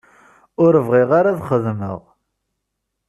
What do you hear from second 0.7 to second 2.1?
bɣiɣ ara ad xedmeɣ.